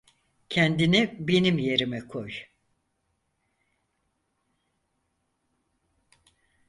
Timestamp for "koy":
2.07-2.33